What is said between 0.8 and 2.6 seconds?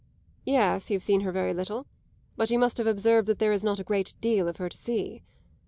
you've seen her very little; but you